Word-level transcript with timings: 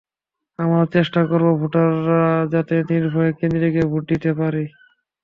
আমরা 0.59 0.83
চেষ্টা 0.95 1.21
করব 1.29 1.47
ভোটাররা 1.61 2.21
যাতে 2.53 2.75
নির্ভয়ে 2.89 3.31
কেন্দ্রে 3.39 3.67
গিয়ে 3.73 3.89
ভোট 3.91 4.03
দিতে 4.11 4.31
পারে। 4.39 4.63